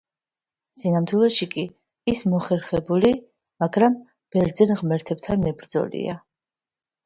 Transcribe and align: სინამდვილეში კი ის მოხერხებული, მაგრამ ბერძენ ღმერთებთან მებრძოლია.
სინამდვილეში 0.77 1.47
კი 1.51 1.65
ის 2.15 2.23
მოხერხებული, 2.33 3.13
მაგრამ 3.67 4.01
ბერძენ 4.37 4.77
ღმერთებთან 4.83 5.47
მებრძოლია. 5.49 6.21